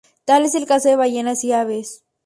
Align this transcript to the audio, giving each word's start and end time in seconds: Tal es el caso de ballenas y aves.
Tal 0.25 0.45
es 0.45 0.55
el 0.55 0.65
caso 0.65 0.89
de 0.89 0.95
ballenas 0.95 1.43
y 1.43 1.51
aves. 1.53 2.03